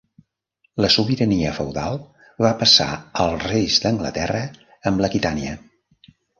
La 0.83 0.87
sobirania 0.93 1.51
feudal 1.57 1.99
va 2.47 2.51
passar 2.63 2.89
als 3.27 3.47
reis 3.53 3.79
d'Anglaterra 3.87 4.43
amb 4.93 5.07
l'Aquitània. 5.07 5.57